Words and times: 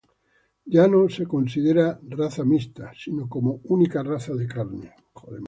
Ya 0.65 0.87
no 0.87 1.05
es 1.09 1.19
considerada 1.27 1.99
como 1.99 2.15
raza 2.23 2.43
mixta, 2.43 2.91
sino 2.97 3.29
como 3.29 3.59
única 3.65 4.01
raza 4.01 4.33
de 4.33 4.47
carne. 4.47 4.91